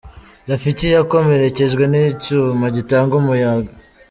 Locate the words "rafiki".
0.49-0.85